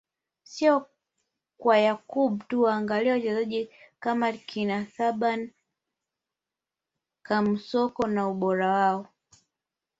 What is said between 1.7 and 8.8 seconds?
Yakub tu waangalie wachezaji kama kina Thaban Kamusoko na ubora